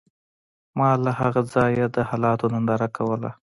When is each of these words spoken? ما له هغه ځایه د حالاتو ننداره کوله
ما 0.77 0.89
له 1.05 1.11
هغه 1.19 1.41
ځایه 1.53 1.85
د 1.95 1.97
حالاتو 2.09 2.45
ننداره 2.53 2.87
کوله 2.97 3.31